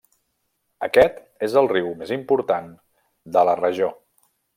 [0.85, 2.73] Aquest és el riu més important
[3.37, 3.91] de la regió.